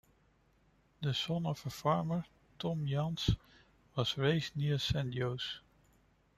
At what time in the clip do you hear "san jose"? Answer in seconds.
4.79-5.45